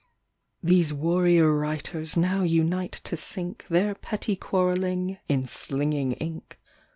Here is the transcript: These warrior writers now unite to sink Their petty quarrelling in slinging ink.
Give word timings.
These 0.63 0.95
warrior 0.95 1.55
writers 1.55 2.17
now 2.17 2.41
unite 2.41 2.93
to 3.03 3.15
sink 3.15 3.67
Their 3.69 3.93
petty 3.93 4.35
quarrelling 4.35 5.19
in 5.29 5.45
slinging 5.45 6.13
ink. 6.13 6.59